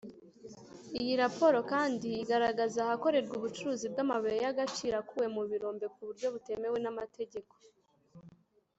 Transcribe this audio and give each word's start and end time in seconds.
Iyi 0.99 1.13
raporo 1.23 1.57
kandi 1.71 2.07
igaragaza 2.23 2.77
ahakorerwa 2.81 3.33
ubucuruzi 3.35 3.85
bw’amabuye 3.93 4.37
y’agaciro 4.45 4.95
akuwe 5.01 5.27
mu 5.35 5.41
birombe 5.49 5.85
ku 5.93 5.99
buryo 6.07 6.27
butemewe 6.33 6.77
n’amategeko 6.81 7.53